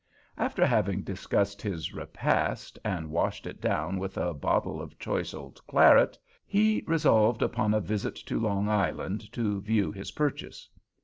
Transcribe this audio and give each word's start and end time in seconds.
After 0.35 0.65
having 0.65 1.03
discussed 1.03 1.61
his 1.61 1.93
repast, 1.93 2.79
and 2.83 3.11
washed 3.11 3.45
it 3.45 3.61
down 3.61 3.99
with 3.99 4.17
a 4.17 4.33
bottle 4.33 4.81
of 4.81 4.97
choice 4.97 5.31
old 5.31 5.61
claret, 5.67 6.17
he 6.47 6.83
resolved 6.87 7.43
upon 7.43 7.75
a 7.75 7.79
visit 7.81 8.15
to 8.15 8.39
Long 8.39 8.67
Island 8.67 9.31
to 9.33 9.61
view 9.61 9.91
his 9.91 10.09
purchase. 10.09 10.67